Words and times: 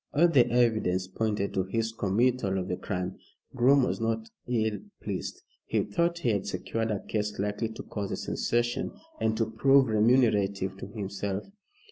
All 0.15 0.27
the 0.27 0.49
evidence 0.49 1.05
pointed 1.07 1.53
to 1.53 1.61
his 1.61 1.91
committal 1.91 2.57
of 2.57 2.67
the 2.69 2.75
crime. 2.75 3.17
Groom 3.55 3.83
was 3.83 4.01
not 4.01 4.29
ill 4.47 4.79
pleased. 4.99 5.43
He 5.67 5.83
thought 5.83 6.17
he 6.17 6.29
had 6.29 6.47
secured 6.47 6.89
a 6.89 7.01
case 7.05 7.37
likely 7.37 7.69
to 7.69 7.83
cause 7.83 8.11
a 8.11 8.17
sensation, 8.17 8.93
and 9.19 9.37
to 9.37 9.45
prove 9.51 9.89
remunerative 9.89 10.75
to 10.77 10.87
himself. 10.87 11.45